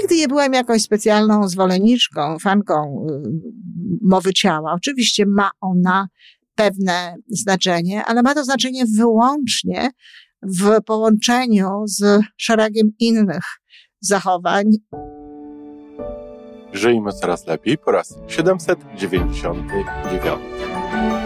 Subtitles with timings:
[0.00, 3.22] Nigdy nie byłem jakąś specjalną zwolenniczką, fanką y,
[4.02, 4.72] mowy ciała.
[4.72, 6.08] Oczywiście ma ona
[6.54, 9.90] pewne znaczenie, ale ma to znaczenie wyłącznie
[10.42, 13.44] w połączeniu z szeregiem innych
[14.00, 14.64] zachowań.
[16.72, 21.25] Żyjmy coraz lepiej po raz 799.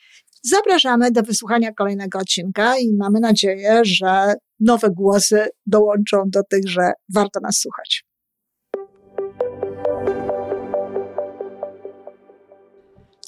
[0.43, 6.91] Zapraszamy do wysłuchania kolejnego odcinka i mamy nadzieję, że nowe głosy dołączą do tych, że
[7.13, 8.05] warto nas słuchać.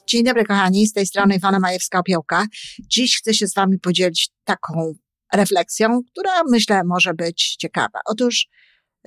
[0.07, 2.45] Dzień dobry, kochani, z tej strony Iwona Majewska-Opiełka.
[2.79, 4.93] Dziś chcę się z Wami podzielić taką
[5.33, 7.99] refleksją, która myślę może być ciekawa.
[8.05, 8.47] Otóż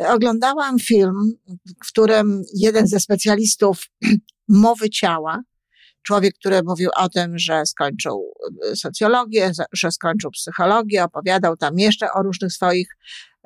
[0.01, 1.33] e, oglądałam film,
[1.85, 3.87] w którym jeden ze specjalistów
[4.49, 5.43] mowy ciała,
[6.07, 8.35] człowiek, który mówił o tym, że skończył
[8.73, 12.89] e, socjologię, że skończył psychologię, opowiadał tam jeszcze o różnych swoich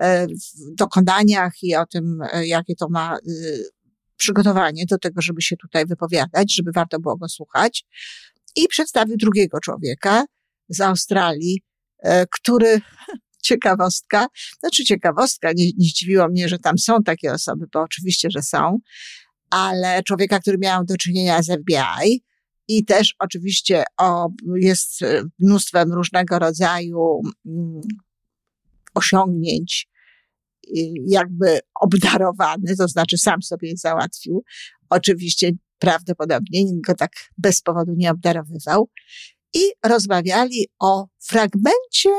[0.01, 0.27] e,
[0.77, 3.19] dokonaniach i o tym, jakie to ma
[4.17, 7.85] przygotowanie do tego, żeby się tutaj wypowiadać, żeby warto było go słuchać.
[8.57, 10.25] I przedstawił drugiego człowieka
[10.69, 11.63] z Australii,
[12.31, 12.81] który,
[13.49, 14.27] ciekawostka,
[14.61, 18.79] znaczy ciekawostka, nie, nie zdziwiło mnie, że tam są takie osoby, bo oczywiście, że są,
[19.51, 22.23] ale człowieka, który miał do czynienia z FBI,
[22.71, 25.01] i też oczywiście o, jest
[25.39, 27.81] mnóstwem różnego rodzaju mm,
[28.95, 29.89] osiągnięć
[31.07, 34.45] jakby obdarowany, to znaczy sam sobie załatwił.
[34.91, 38.91] Oczywiście prawdopodobnie go tak bez powodu nie obdarowywał.
[39.55, 42.11] I rozmawiali o fragmencie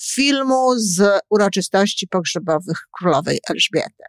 [0.00, 4.04] filmu z uroczystości pogrzebowych królowej Elżbiety.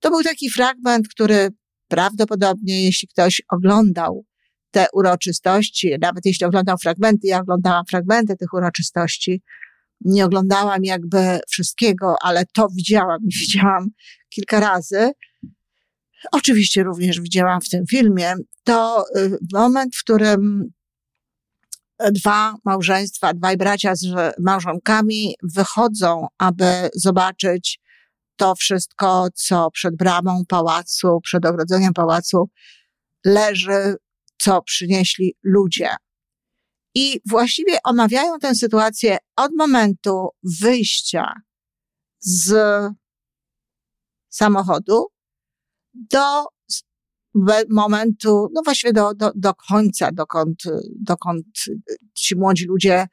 [0.00, 1.48] To był taki fragment, który
[1.88, 4.24] prawdopodobnie, jeśli ktoś oglądał
[4.70, 9.42] te uroczystości, nawet jeśli oglądał fragmenty, ja oglądałam fragmenty tych uroczystości,
[10.00, 13.88] nie oglądałam jakby wszystkiego, ale to widziałam i widziałam
[14.28, 15.12] kilka razy.
[16.32, 18.34] Oczywiście również widziałam w tym filmie.
[18.64, 20.70] To y, moment, w którym
[22.10, 26.64] dwa małżeństwa, dwaj bracia z małżonkami wychodzą, aby
[26.94, 27.80] zobaczyć
[28.36, 32.50] to wszystko, co przed bramą pałacu, przed ogrodzeniem pałacu
[33.24, 33.96] leży,
[34.38, 35.90] co przynieśli ludzie.
[36.94, 40.28] I właściwie omawiają tę sytuację od momentu
[40.60, 41.32] wyjścia
[42.20, 42.54] z
[44.28, 45.06] samochodu
[45.94, 46.44] do
[47.70, 50.62] momentu, no właściwie do, do, do końca, dokąd,
[51.00, 51.46] dokąd
[52.14, 53.06] ci młodzi ludzie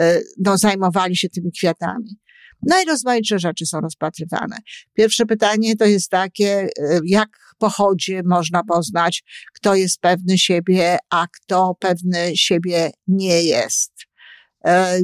[0.00, 2.18] y, no, zajmowali się tymi kwiatami.
[2.62, 4.56] Najrozmaitsze rzeczy są rozpatrywane.
[4.94, 7.28] Pierwsze pytanie to jest takie, y, jak
[7.58, 9.24] pochodzie można poznać,
[9.54, 13.92] kto jest pewny siebie, a kto pewny siebie nie jest.
[14.66, 15.00] E,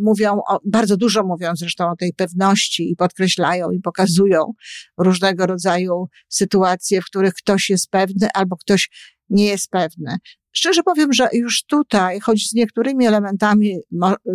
[0.00, 4.52] mówią, o, bardzo dużo mówią zresztą o tej pewności i podkreślają i pokazują
[4.98, 8.90] różnego rodzaju sytuacje, w których ktoś jest pewny albo ktoś
[9.30, 10.16] nie jest pewny.
[10.52, 13.78] Szczerze powiem, że już tutaj, choć z niektórymi elementami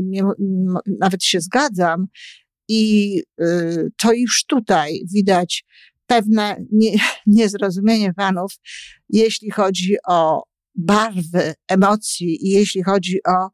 [0.03, 0.23] nie,
[0.99, 2.07] nawet się zgadzam,
[2.73, 5.65] i y, to już tutaj widać
[6.07, 6.91] pewne nie,
[7.27, 8.53] niezrozumienie panów,
[9.09, 10.43] jeśli chodzi o
[10.75, 13.49] barwy emocji i jeśli chodzi o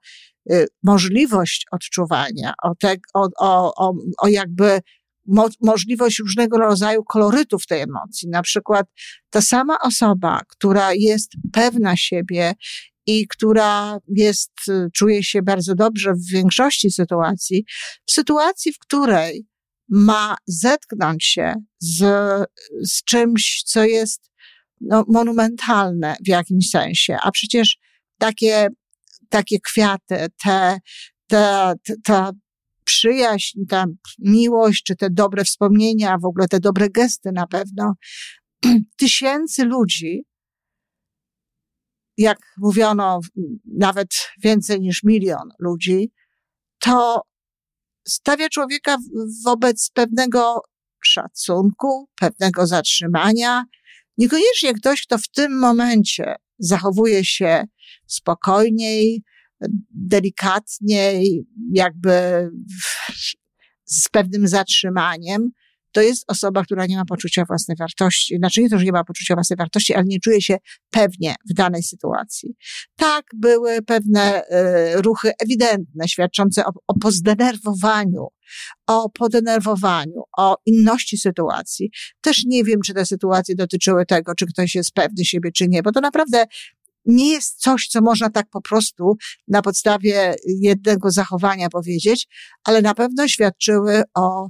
[0.52, 4.79] y, możliwość odczuwania, o, te, o, o, o, jakby
[5.28, 8.29] mo, możliwość różnego rodzaju kolorytów tej emocji.
[8.29, 8.88] Na przykład
[9.29, 12.53] ta sama osoba, która jest pewna siebie
[13.09, 17.66] i która jest, y, czuje się bardzo dobrze w większości sytuacji,
[18.06, 19.47] w sytuacji, w której
[19.90, 22.00] ma zetknąć się z,
[22.84, 24.32] z czymś, co jest
[24.82, 27.17] no, monumentalne w jakimś sensie.
[27.23, 27.78] A przecież
[28.17, 28.67] takie,
[29.29, 30.79] takie kwiaty, te,
[31.28, 32.32] te, te, ta
[32.84, 33.85] przyjaźń, ta
[34.20, 37.94] miłość, czy te dobre wspomnienia, w ogóle te dobre gesty na pewno,
[38.97, 40.23] tysięcy ludzi,
[42.19, 43.19] jak mówiono,
[43.66, 44.07] nawet
[44.43, 46.11] więcej niż milion ludzi,
[46.79, 47.21] to
[48.07, 48.97] stawia człowieka
[49.45, 50.61] wobec pewnego
[51.03, 53.63] szacunku, pewnego zatrzymania.
[54.17, 57.63] Niekoniecznie ktoś, kto w tym momencie zachowuje się
[58.07, 59.23] spokojniej,
[59.89, 62.49] delikatniej, jakby
[63.85, 65.49] z pewnym zatrzymaniem,
[65.99, 68.37] to jest osoba, która nie ma poczucia własnej wartości.
[68.37, 70.57] Znaczy nie to, że nie ma poczucia własnej wartości, ale nie czuje się
[70.90, 72.55] pewnie w danej sytuacji.
[72.96, 78.28] Tak, były pewne y, ruchy ewidentne, świadczące o, o pozdenerwowaniu,
[78.87, 81.91] o podenerwowaniu, o inności sytuacji.
[82.22, 85.84] Też nie wiem, czy te sytuacje dotyczyły tego, czy ktoś jest pewny siebie, czy nie,
[85.84, 86.45] bo to naprawdę
[87.05, 89.16] nie jest coś, co można tak po prostu
[89.47, 92.28] na podstawie jednego zachowania powiedzieć,
[92.63, 94.49] ale na pewno świadczyły o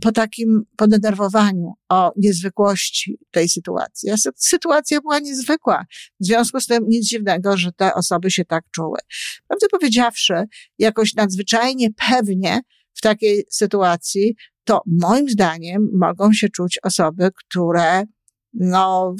[0.00, 4.10] po takim podenerwowaniu, o niezwykłości tej sytuacji.
[4.36, 5.84] Sytuacja była niezwykła.
[6.20, 8.98] W związku z tym nic dziwnego, że te osoby się tak czuły.
[9.48, 10.34] Prawdę powiedziawszy,
[10.78, 12.60] jakoś nadzwyczajnie pewnie
[12.94, 14.34] w takiej sytuacji,
[14.64, 18.04] to moim zdaniem mogą się czuć osoby, które
[18.54, 19.14] no,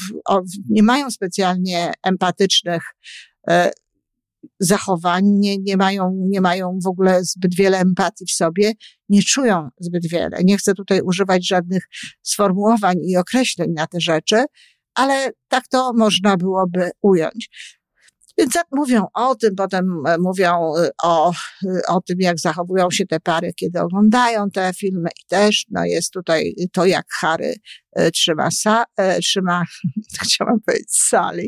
[0.71, 2.83] nie mają specjalnie empatycznych
[3.49, 3.71] e,
[4.61, 8.73] zachowań, nie, nie, mają, nie mają w ogóle zbyt wiele empatii w sobie,
[9.09, 10.39] nie czują zbyt wiele.
[10.45, 11.89] Nie chcę tutaj używać żadnych
[12.23, 14.45] sformułowań i określeń na te rzeczy,
[14.95, 17.49] ale tak to można byłoby ująć.
[18.41, 22.91] Więc jak mówią o tym, potem e, mówią e, o, e, o tym, jak zachowują
[22.91, 27.55] się te pary, kiedy oglądają te filmy i też, no jest tutaj to, jak Harry
[28.15, 28.85] trzyma, sa,
[29.23, 29.65] trzyma,
[30.25, 31.47] chciałam powiedzieć, Sally,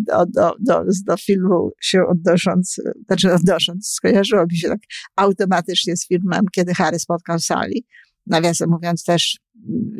[0.00, 4.80] do, do, do, do filmu się odnosząc, znaczy odnosząc, skojarzyło mi się tak
[5.16, 7.80] automatycznie z filmem, kiedy Harry spotkał Sally.
[8.26, 9.38] Nawiasem mówiąc też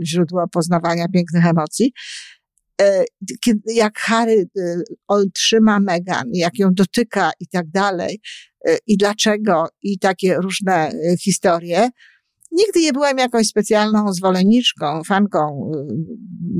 [0.05, 1.93] źródło poznawania pięknych emocji.
[2.81, 3.05] E,
[3.75, 8.21] jak Harry e, on trzyma Megan, jak ją dotyka i tak dalej,
[8.69, 11.91] e, i dlaczego, i takie różne historie.
[12.53, 15.71] Nigdy nie byłem jakąś specjalną zwolenniczką, fanką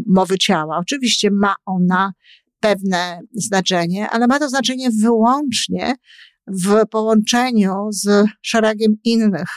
[0.07, 0.79] mowy ciała.
[0.79, 2.13] Oczywiście ma ona
[2.61, 5.95] pewne znaczenie, ale ma to znaczenie wyłącznie
[6.47, 9.49] w połączeniu z szeregiem innych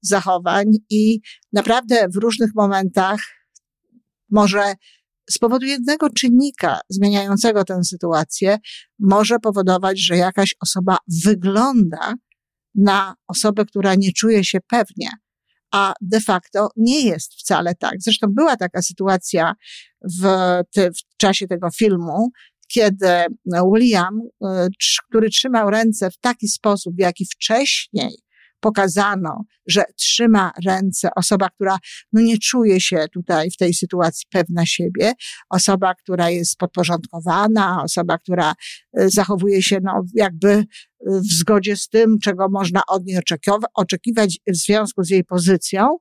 [0.00, 1.20] zachowań i
[1.52, 3.20] naprawdę w różnych momentach
[4.30, 4.74] może
[5.30, 8.58] z powodu jednego czynnika zmieniającego tę sytuację
[8.98, 12.14] może powodować, że jakaś osoba wygląda
[12.74, 15.10] na osobę, która nie czuje się pewnie,
[15.72, 17.94] a de facto nie jest wcale tak.
[17.98, 19.54] Zresztą była taka sytuacja
[20.20, 20.24] w,
[20.72, 22.30] te, w czasie tego filmu,
[22.68, 23.08] kiedy
[23.74, 24.46] William, y,
[25.08, 28.16] który trzymał ręce w taki sposób, w jaki wcześniej
[28.62, 31.78] pokazano, że trzyma ręce osoba, która
[32.12, 35.12] no nie czuje się tutaj w tej sytuacji pewna siebie,
[35.50, 38.54] osoba, która jest podporządkowana, osoba, która
[39.00, 40.64] y, zachowuje się no jakby y,
[41.00, 43.18] w zgodzie z tym, czego można od niej
[43.74, 45.96] oczekiwać w związku z jej pozycją,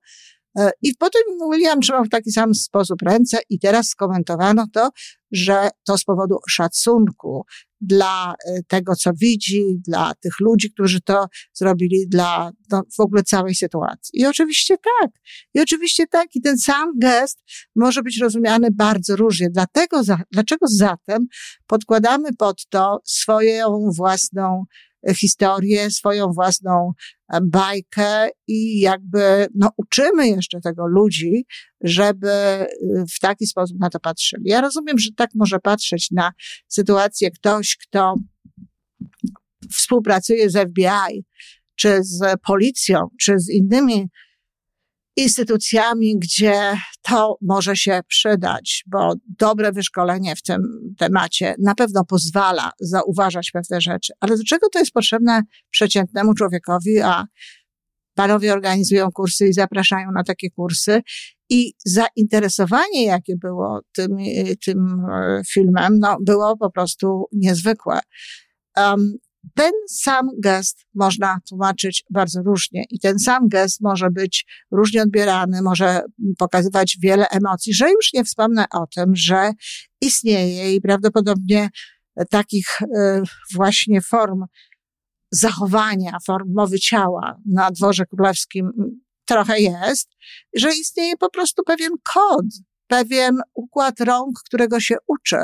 [0.59, 1.21] E, I potem
[1.51, 4.89] William trzymał w taki sam sposób ręce i teraz skomentowano to,
[5.31, 7.45] że to z powodu szacunku
[7.81, 13.23] dla e, tego, co widzi, dla tych ludzi, którzy to zrobili, dla no, w ogóle
[13.23, 14.19] całej sytuacji.
[14.21, 15.11] I oczywiście tak.
[15.53, 16.35] I oczywiście tak.
[16.35, 17.39] I ten sam gest
[17.75, 19.49] może być rozumiany bardzo różnie.
[19.49, 20.01] Dlatego,
[20.31, 21.27] dlaczego zatem
[21.67, 24.63] podkładamy pod to swoją własną
[25.15, 26.91] historię, swoją własną
[27.33, 31.45] e, bajkę i jakby no, uczymy jeszcze tego ludzi,
[31.81, 32.67] żeby e,
[33.15, 34.43] w taki sposób na to patrzyli.
[34.45, 36.31] Ja rozumiem, że tak może patrzeć na
[36.67, 38.15] sytuację ktoś, kto
[39.71, 41.23] współpracuje z FBI,
[41.75, 44.09] czy z policją, czy z innymi
[45.15, 50.61] instytucjami, gdzie to może się przydać, bo dobre wyszkolenie w tym
[50.97, 54.13] temacie na pewno pozwala zauważać pewne rzeczy.
[54.19, 57.25] Ale do czego to jest potrzebne przeciętnemu człowiekowi, a
[58.15, 61.01] panowie organizują kursy i zapraszają na takie kursy.
[61.49, 64.17] I zainteresowanie, jakie było tym,
[64.65, 67.99] tym e, filmem, no, było po prostu niezwykłe.
[68.77, 69.17] Um,
[69.55, 75.61] ten sam gest można tłumaczyć bardzo różnie i ten sam gest może być różnie odbierany,
[75.61, 76.01] może
[76.37, 79.51] pokazywać wiele emocji, że już nie wspomnę o tym, że
[80.01, 81.69] istnieje i prawdopodobnie
[82.29, 83.21] takich e,
[83.53, 84.45] właśnie form
[85.31, 88.71] zachowania, form mowy ciała na dworze królewskim
[89.25, 90.09] trochę jest,
[90.55, 92.45] że istnieje po prostu pewien kod,
[92.87, 95.37] pewien układ rąk, którego się uczy,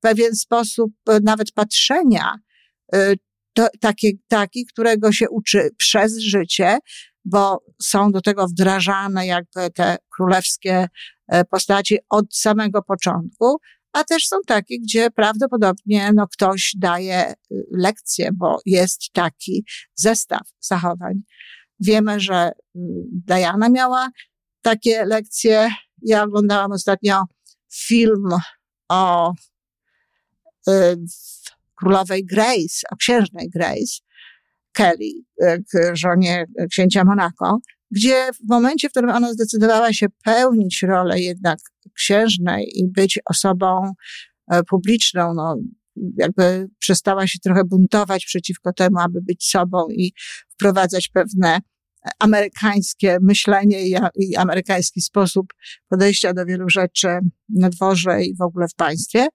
[0.00, 2.34] pewien sposób nawet patrzenia,
[2.94, 3.14] e,
[3.52, 6.78] to, taki, taki, którego się uczy przez życie,
[7.24, 10.88] bo są do tego wdrażane jakby te królewskie
[11.28, 13.58] e, postaci od samego początku,
[13.92, 17.34] a też są takie, gdzie prawdopodobnie no, ktoś daje y,
[17.70, 21.22] lekcje, bo jest taki zestaw zachowań.
[21.80, 22.80] Wiemy, że y,
[23.26, 24.08] Diana miała
[24.62, 25.70] takie lekcje.
[26.02, 27.24] Ja oglądałam ostatnio
[27.72, 28.28] film
[28.88, 29.32] o
[30.68, 30.96] y,
[31.82, 34.02] królowej Grace, o księżnej Grace.
[34.72, 35.12] Kelly,
[35.92, 37.58] żonie księcia Monaco,
[37.90, 41.58] gdzie w momencie, w którym ona zdecydowała się pełnić rolę jednak
[41.96, 43.92] księżnej i być osobą
[44.50, 45.56] e, publiczną, no,
[46.18, 50.12] jakby przestała się trochę buntować przeciwko temu, aby być sobą i
[50.48, 51.60] wprowadzać pewne
[52.18, 55.46] amerykańskie myślenie i, i amerykański sposób
[55.88, 57.08] podejścia do wielu rzeczy
[57.48, 59.26] na dworze i w ogóle w państwie.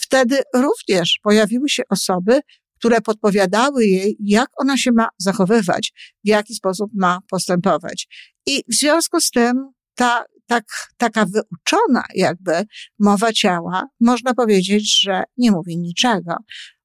[0.00, 2.40] Wtedy również pojawiły się osoby,
[2.78, 5.92] które podpowiadały jej, jak ona się ma zachowywać,
[6.24, 8.08] w jaki sposób ma postępować.
[8.46, 10.64] I w związku z tym ta, tak,
[10.96, 12.52] taka wyuczona jakby
[12.98, 16.36] mowa ciała, można powiedzieć, że nie mówi niczego.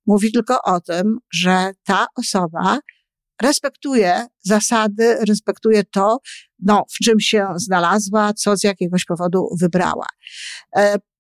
[0.08, 2.79] Mówi tylko o tym, że ta osoba
[3.41, 6.17] respektuje zasady, respektuje to,
[6.60, 10.05] no, w czym się znalazła, co z jakiegoś powodu wybrała.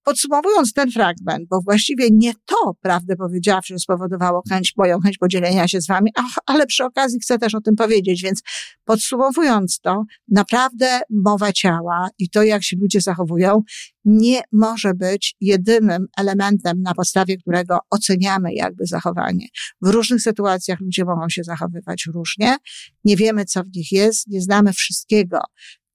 [0.03, 5.81] Podsumowując ten fragment, bo właściwie nie to, prawdę powiedziawszy, spowodowało chęć, moją chęć podzielenia się
[5.81, 6.11] z wami,
[6.45, 8.41] ale przy okazji chcę też o tym powiedzieć, więc
[8.85, 13.61] podsumowując to, naprawdę mowa ciała i to, jak się ludzie zachowują,
[14.05, 19.47] nie może być jedynym elementem, na podstawie którego oceniamy jakby zachowanie.
[19.81, 22.55] W różnych sytuacjach ludzie mogą się zachowywać różnie,
[23.03, 25.39] nie wiemy, co w nich jest, nie znamy wszystkiego,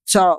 [0.05, 0.39] co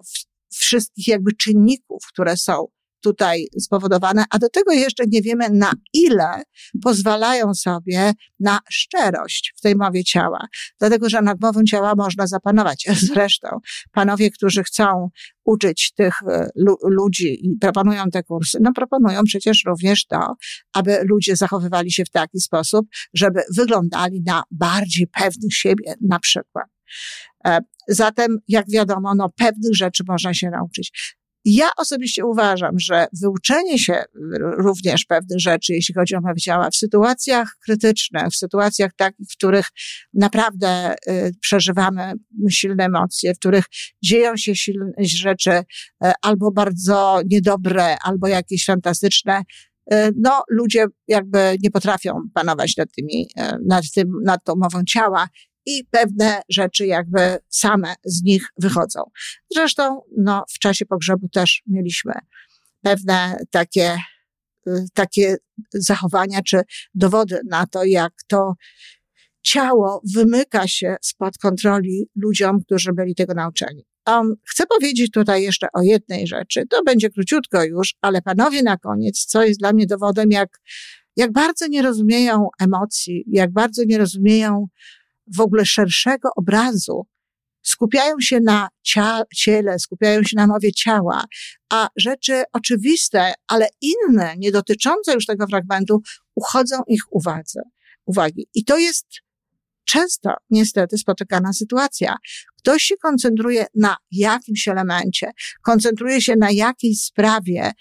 [0.54, 2.68] wszystkich jakby czynników, które są
[3.02, 6.44] tutaj spowodowane, a do tego jeszcze nie wiemy na ile
[6.84, 10.48] pozwalają sobie na szczerość w tej mowie ciała.
[10.80, 12.88] Dlatego, że nad mową ciała można zapanować.
[13.14, 13.48] Zresztą
[13.92, 15.10] panowie, którzy chcą
[15.46, 16.50] uczyć tych e,
[16.84, 20.36] ludzi i proponują te kursy, no proponują przecież również to,
[20.74, 26.66] aby ludzie zachowywali się w taki sposób, żeby wyglądali na bardziej pewnych siebie na przykład.
[27.46, 31.18] E, zatem, jak wiadomo, no, pewnych rzeczy można się nauczyć.
[31.46, 34.04] Ja osobiście uważam, że wyuczenie się
[34.58, 39.36] również pewnych rzeczy, jeśli chodzi o mowę ciała, w sytuacjach krytycznych, w sytuacjach takich, w
[39.36, 39.66] których
[40.14, 42.14] naprawdę y, przeżywamy
[42.50, 43.66] silne emocje, w których
[44.04, 45.64] dzieją się silne rzeczy y,
[46.22, 49.42] albo bardzo niedobre, albo jakieś fantastyczne,
[49.94, 53.28] y, no, ludzie jakby nie potrafią panować nad tymi,
[53.68, 55.28] nad tym, nad tą mową ciała
[55.70, 59.02] i pewne rzeczy jakby same z nich wychodzą.
[59.54, 62.14] Zresztą, no, w czasie pogrzebu też mieliśmy
[62.82, 63.98] pewne takie,
[64.68, 65.36] y, takie
[65.74, 66.62] zachowania czy
[66.94, 68.54] dowody na to, jak to
[69.42, 73.86] ciało wymyka się spod kontroli ludziom, którzy byli tego nauczeni.
[74.08, 76.64] Um, chcę powiedzieć tutaj jeszcze o jednej rzeczy.
[76.70, 80.50] To będzie króciutko już, ale panowie na koniec, co jest dla mnie dowodem, jak,
[81.16, 84.68] jak bardzo nie rozumieją emocji, jak bardzo nie rozumieją
[85.36, 87.08] w ogóle szerszego obrazu,
[87.62, 88.70] skupiają się na
[89.36, 91.26] ciele, skupiają się na mowie ciała,
[91.70, 96.02] a rzeczy oczywiste, ale inne, nie dotyczące już tego fragmentu,
[96.36, 97.62] uchodzą ich uwadze,
[98.06, 98.48] uwagi.
[98.54, 99.06] I to jest
[99.86, 102.16] często niestety spotykana sytuacja.
[102.58, 105.32] Ktoś się koncentruje na jakimś elemencie,
[105.62, 107.72] koncentruje się na jakiejś sprawie,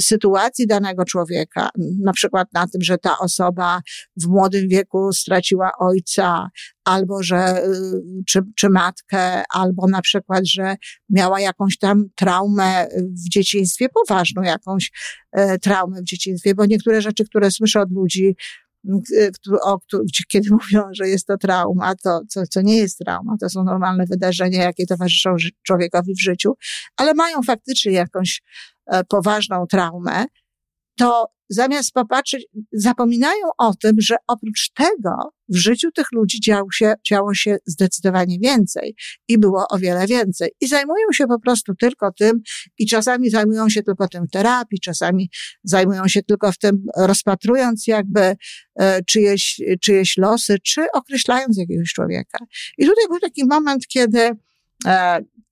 [0.00, 1.68] sytuacji danego człowieka,
[2.02, 3.80] na przykład na tym, że ta osoba
[4.16, 6.48] w młodym wieku straciła ojca,
[6.84, 10.76] albo że, y, czy, czy matkę, albo na przykład, że
[11.10, 12.88] miała jakąś tam traumę
[13.26, 14.90] w dzieciństwie, poważną jakąś
[15.38, 18.36] y, traumę w dzieciństwie, bo niektóre rzeczy, które słyszę od ludzi,
[19.62, 19.78] o,
[20.28, 24.04] kiedy mówią, że jest to trauma, to co, co nie jest trauma, to są normalne
[24.06, 26.54] wydarzenia, jakie towarzyszą człowiekowi w życiu,
[26.96, 28.42] ale mają faktycznie jakąś
[28.81, 30.24] e, poważną traumę,
[30.98, 35.10] to zamiast popatrzeć, zapominają o tym, że oprócz tego
[35.48, 38.94] w życiu tych ludzi działo się, działo się zdecydowanie więcej
[39.28, 40.50] i było o wiele więcej.
[40.60, 42.40] I zajmują się po prostu tylko tym
[42.78, 45.30] i czasami zajmują się tylko tym w terapii, czasami
[45.64, 48.36] zajmują się tylko w tym, rozpatrując jakby
[48.80, 52.38] e, czyjeś, czyjeś losy, czy określając jakiegoś człowieka.
[52.78, 54.36] I tutaj był taki moment, kiedy e,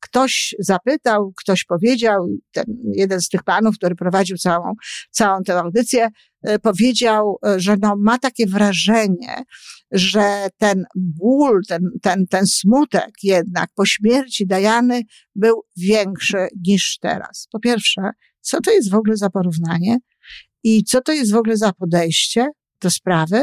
[0.00, 4.72] ktoś zapytał, ktoś powiedział, ten jeden z tych panów, który prowadził całą,
[5.10, 6.08] całą tę audycję,
[6.42, 9.42] e, powiedział, e, że no, ma takie wrażenie,
[9.90, 15.02] że ten ból, ten, ten, ten smutek jednak po śmierci Dajany
[15.34, 17.48] był większy niż teraz.
[17.52, 18.02] Po pierwsze,
[18.40, 19.98] co to jest w ogóle za porównanie
[20.64, 22.46] i co to jest w ogóle za podejście
[22.82, 23.42] do sprawy?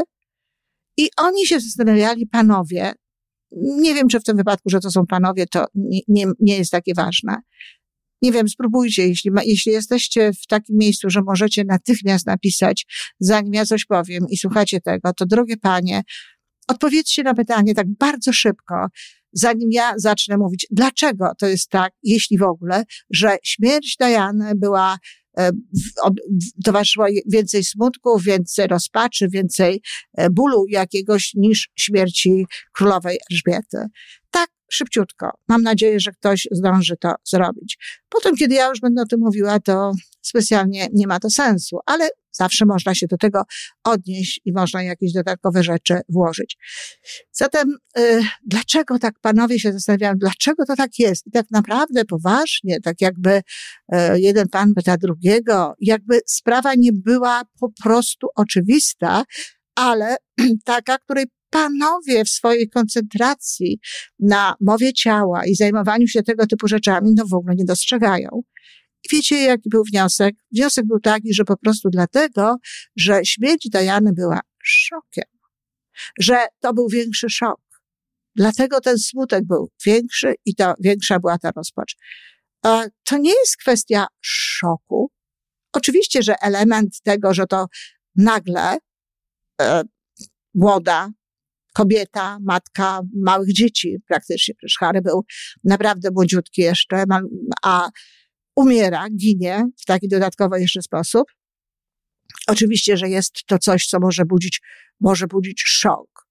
[0.96, 2.92] I oni się zastanawiali, panowie,
[3.56, 6.70] nie wiem, czy w tym wypadku, że to są panowie, to nie, nie, nie jest
[6.70, 7.36] takie ważne.
[8.22, 12.86] Nie wiem, spróbujcie, jeśli, ma, jeśli jesteście w takim miejscu, że możecie natychmiast napisać,
[13.20, 16.02] zanim ja coś powiem i słuchacie tego, to drogie panie,
[16.68, 18.86] odpowiedzcie na pytanie tak bardzo szybko,
[19.32, 24.98] zanim ja zacznę mówić, dlaczego to jest tak, jeśli w ogóle, że śmierć Diany była
[26.64, 29.82] towarzyszyło więcej smutku, więcej rozpaczy, więcej
[30.16, 33.78] e, bólu jakiegoś niż śmierci królowej Elżbiety.
[34.30, 35.30] Tak szybciutko.
[35.48, 37.78] Mam nadzieję, że ktoś zdąży to zrobić.
[38.08, 39.92] Potem, kiedy ja już będę o tym mówiła, to
[40.22, 43.42] specjalnie nie ma to sensu, ale zawsze można się do tego
[43.84, 46.56] odnieść i można jakieś dodatkowe rzeczy włożyć.
[47.32, 51.26] Zatem, y, dlaczego tak panowie się zastanawiają, dlaczego to tak jest?
[51.26, 57.42] I tak naprawdę poważnie, tak jakby y, jeden pan pyta drugiego, jakby sprawa nie była
[57.60, 59.24] po prostu oczywista,
[59.74, 60.16] ale
[60.64, 63.80] taka, której panowie w swojej koncentracji
[64.18, 68.28] na mowie ciała i zajmowaniu się tego typu rzeczami, no w ogóle nie dostrzegają.
[69.12, 70.34] Wiecie, jaki był wniosek?
[70.52, 72.56] Wniosek był taki, że po prostu dlatego,
[72.96, 75.24] że śmierć Dajany była szokiem,
[76.20, 77.60] że to był większy szok.
[78.36, 81.96] Dlatego ten smutek był większy i to większa była ta rozpacz.
[83.04, 85.10] To nie jest kwestia szoku.
[85.72, 87.66] Oczywiście, że element tego, że to
[88.16, 88.78] nagle
[89.60, 89.82] e,
[90.54, 91.10] młoda
[91.74, 94.54] kobieta, matka małych dzieci praktycznie.
[94.54, 95.24] Przecież Harry był
[95.64, 97.04] naprawdę młodziutki jeszcze,
[97.62, 97.90] a
[98.58, 101.24] umiera, ginie w taki dodatkowy jeszcze sposób.
[102.46, 104.60] Oczywiście, że jest to coś, co może budzić,
[105.00, 106.26] może budzić szok,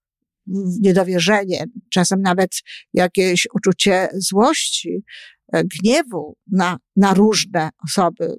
[0.80, 2.50] niedowierzenie, czasem nawet
[2.94, 5.04] jakieś uczucie złości,
[5.52, 8.36] e, gniewu na, na różne osoby,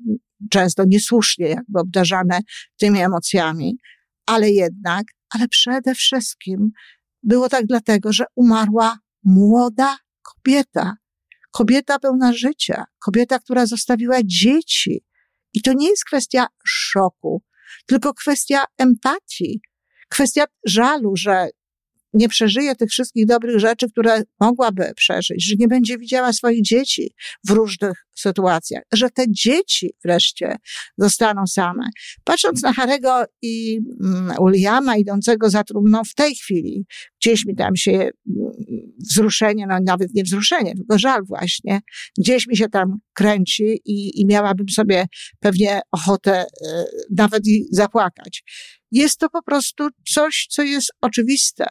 [0.50, 2.40] często niesłusznie jakby obdarzane
[2.78, 3.78] tymi emocjami,
[4.26, 6.72] ale jednak, ale przede wszystkim
[7.24, 10.94] było tak dlatego, że umarła młoda kobieta.
[11.52, 15.04] Kobieta pełna życia, kobieta, która zostawiła dzieci.
[15.54, 17.44] I to nie jest kwestia szoku,
[17.86, 19.62] tylko kwestia empatii,
[20.10, 21.50] kwestia żalu, że
[22.14, 27.14] nie przeżyje tych wszystkich dobrych rzeczy, które mogłaby przeżyć, że nie będzie widziała swoich dzieci
[27.48, 30.56] w różnych sytuacjach, że te dzieci wreszcie
[30.98, 31.90] zostaną same.
[32.24, 36.86] Patrząc na Harego i mm, Williama idącego za trumną w tej chwili,
[37.22, 38.12] gdzieś mi tam się mm,
[39.12, 41.80] wzruszenie, no nawet nie wzruszenie, tylko żal właśnie,
[42.18, 45.06] gdzieś mi się tam kręci i, i miałabym sobie
[45.40, 46.68] pewnie ochotę y,
[47.18, 48.44] nawet i zapłakać.
[48.92, 51.66] Jest to po prostu coś, co jest oczywiste,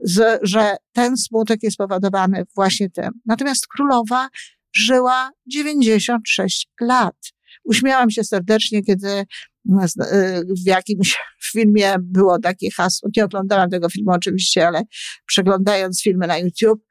[0.00, 3.10] z, że ten smutek jest powodowany właśnie tym.
[3.26, 4.28] Natomiast królowa
[4.76, 7.16] żyła 96 lat.
[7.64, 9.24] Uśmiałam się serdecznie, kiedy y,
[10.64, 11.16] w jakimś
[11.52, 13.08] filmie było takie hasło.
[13.16, 14.82] Nie oglądałam tego filmu oczywiście, ale
[15.26, 16.82] przeglądając filmy na YouTube,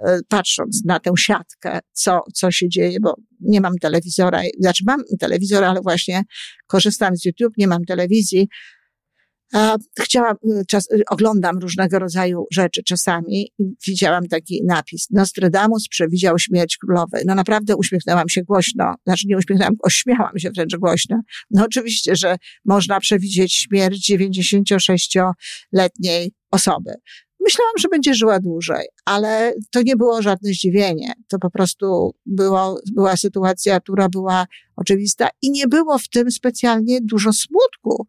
[0.00, 5.00] y, patrząc na tę siatkę, co, co się dzieje, bo nie mam telewizora, znaczy mam
[5.20, 6.22] telewizor, ale właśnie
[6.66, 8.48] korzystam z YouTube, nie mam telewizji,
[10.00, 15.10] Chciałam, y, czas, y, oglądam różnego rodzaju rzeczy czasami i widziałam taki napis.
[15.10, 17.22] Nostradamus przewidział śmierć królowej.
[17.26, 18.94] No naprawdę uśmiechnęłam się głośno.
[19.06, 21.20] Znaczy nie uśmiechnęłam, ośmiałam się wręcz głośno.
[21.50, 26.94] No oczywiście, że można przewidzieć śmierć 96-letniej osoby.
[27.40, 31.12] Myślałam, że będzie żyła dłużej, ale to nie było żadne zdziwienie.
[31.28, 36.98] To po prostu było, była sytuacja, która była oczywista i nie było w tym specjalnie
[37.02, 38.06] dużo smutku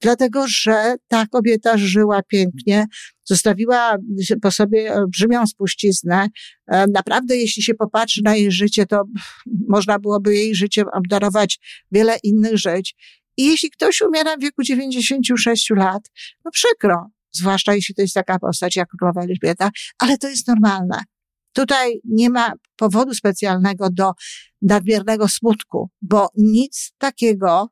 [0.00, 2.86] dlatego że ta kobieta żyła pięknie,
[3.24, 3.96] zostawiła
[4.42, 6.28] po sobie olbrzymią spuściznę.
[6.66, 9.02] E, naprawdę, jeśli się popatrzy na jej życie, to
[9.68, 11.58] można byłoby jej życiem obdarować
[11.92, 12.94] wiele innych żyć.
[13.36, 16.02] I jeśli ktoś umiera w wieku 96 lat,
[16.44, 21.04] no przykro, zwłaszcza jeśli to jest taka postać jak królowa Elżbieta, ale to jest normalne.
[21.52, 24.12] Tutaj nie ma powodu specjalnego do
[24.62, 27.68] nadmiernego smutku, bo nic takiego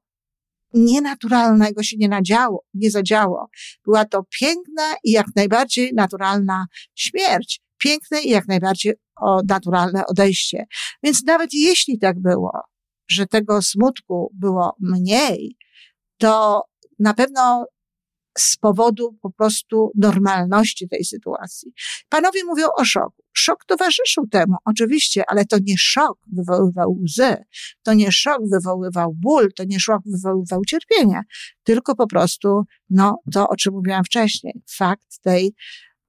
[0.74, 3.48] nienaturalnego się nie nadziało, nie zadziało.
[3.84, 7.60] Była to piękna i jak najbardziej naturalna śmierć.
[7.78, 10.64] Piękne i jak najbardziej o, naturalne odejście.
[11.02, 12.60] Więc nawet jeśli tak było,
[13.08, 15.56] że tego smutku było mniej,
[16.18, 16.62] to
[16.98, 17.66] na pewno
[18.38, 21.72] z powodu po prostu normalności tej sytuacji.
[22.08, 23.22] Panowie mówią o szoku.
[23.32, 27.36] Szok towarzyszył temu, oczywiście, ale to nie szok wywoływał łzy,
[27.82, 31.22] to nie szok wywoływał ból, to nie szok wywoływał cierpienia,
[31.62, 35.54] tylko po prostu, no, to, o czym mówiłam wcześniej, fakt tej,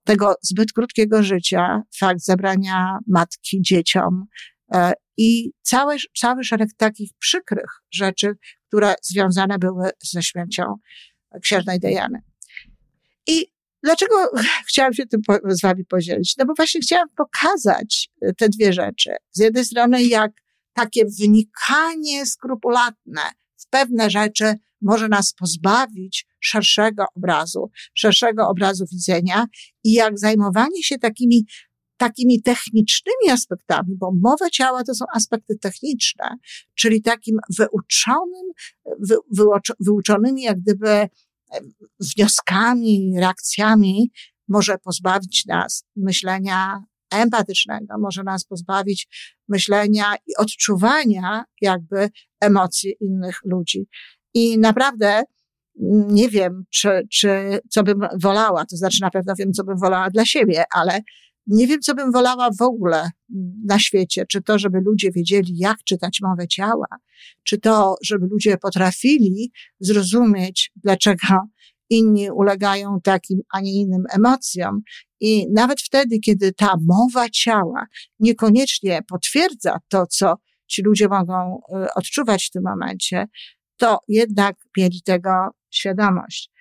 [0.03, 4.25] tego zbyt krótkiego życia, fakt zabrania matki dzieciom,
[4.73, 8.33] e, i cały, cały szereg takich przykrych rzeczy,
[8.67, 10.63] które związane były ze śmiercią
[11.41, 12.21] księżnej Diany.
[13.27, 13.47] I
[13.83, 14.15] dlaczego
[14.69, 16.37] chciałam się tym z wami podzielić?
[16.37, 19.15] No bo właśnie chciałam pokazać e, te dwie rzeczy.
[19.31, 20.31] Z jednej strony, jak
[20.73, 23.21] takie wynikanie skrupulatne
[23.57, 29.45] w pewne rzeczy może nas pozbawić szerszego obrazu, szerszego obrazu widzenia
[29.83, 31.45] i jak zajmowanie się takimi
[31.97, 36.37] takimi technicznymi aspektami, bo mowa ciała to są aspekty techniczne,
[36.75, 38.51] czyli takim wyuczonym,
[38.99, 39.45] wy,
[39.79, 41.07] wyuczonymi jak gdyby
[41.99, 44.11] wnioskami, reakcjami
[44.47, 49.07] może pozbawić nas myślenia empatycznego, może nas pozbawić
[49.47, 52.09] myślenia i odczuwania jakby
[52.41, 53.87] emocji innych ludzi.
[54.33, 55.23] I naprawdę
[56.07, 60.09] nie wiem, czy, czy co bym wolała, to znaczy na pewno wiem, co bym wolała
[60.09, 60.99] dla siebie, ale
[61.47, 63.09] nie wiem, co bym wolała w ogóle
[63.65, 64.25] na świecie.
[64.29, 66.87] Czy to, żeby ludzie wiedzieli, jak czytać mowę ciała,
[67.43, 71.27] czy to, żeby ludzie potrafili zrozumieć, dlaczego
[71.89, 74.81] inni ulegają takim, a nie innym emocjom.
[75.19, 77.85] I nawet wtedy, kiedy ta mowa ciała
[78.19, 80.35] niekoniecznie potwierdza to, co
[80.67, 83.27] ci ludzie mogą y, odczuwać w tym momencie,
[83.77, 85.31] to jednak mieli tego
[85.71, 86.51] świadomość.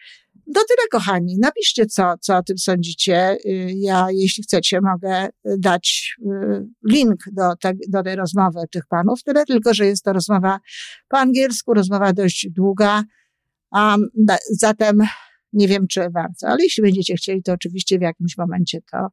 [0.47, 1.39] Do tyle, kochani.
[1.39, 3.37] Napiszcie, co, co o tym sądzicie.
[3.47, 5.29] Y, ja, jeśli chcecie, mogę
[5.59, 9.23] dać y, link do, te, do tej rozmowy tych panów.
[9.23, 10.61] Tyle tylko, że jest to rozmowa
[11.09, 13.03] po angielsku, rozmowa dość długa.
[13.73, 14.09] Um,
[14.51, 15.03] zatem
[15.53, 19.09] nie wiem, czy warto, ale jeśli będziecie chcieli, to oczywiście w jakimś momencie to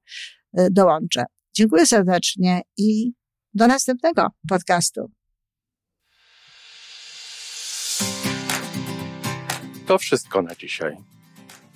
[0.59, 1.23] y, dołączę.
[1.53, 3.13] Dziękuję serdecznie i
[3.53, 5.11] do następnego podcastu.
[9.87, 11.10] To wszystko na dzisiaj.